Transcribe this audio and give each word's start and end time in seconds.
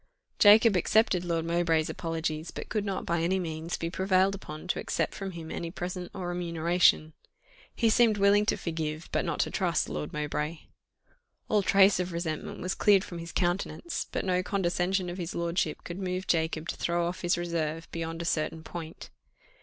Jacob 0.39 0.75
accepted 0.75 1.23
Lord 1.23 1.45
Mowbray's 1.45 1.87
apologies, 1.87 2.49
but 2.49 2.69
could 2.69 2.83
not 2.83 3.05
by 3.05 3.21
any 3.21 3.37
means 3.37 3.77
be 3.77 3.91
prevailed 3.91 4.33
upon 4.33 4.67
to 4.69 4.79
accept 4.79 5.13
from 5.13 5.33
him 5.33 5.51
any 5.51 5.69
present 5.69 6.09
or 6.11 6.29
remuneration. 6.29 7.13
He 7.75 7.87
seemed 7.87 8.17
willing 8.17 8.47
to 8.47 8.57
forgive, 8.57 9.09
but 9.11 9.23
not 9.23 9.39
to 9.41 9.51
trust 9.51 9.89
Lord 9.89 10.11
Mowbray. 10.11 10.61
All 11.49 11.61
trace 11.61 11.99
of 11.99 12.13
resentment 12.13 12.61
was 12.61 12.73
cleared 12.73 13.03
from 13.03 13.19
his 13.19 13.31
countenance, 13.31 14.07
but 14.11 14.25
no 14.25 14.41
condescension 14.41 15.07
of 15.07 15.19
his 15.19 15.35
lordship 15.35 15.83
could 15.83 15.99
move 15.99 16.25
Jacob 16.25 16.67
to 16.69 16.75
throw 16.75 17.05
off 17.05 17.21
his 17.21 17.37
reserve 17.37 17.87
beyond 17.91 18.23
a 18.23 18.25
certain 18.25 18.63
point. 18.63 19.11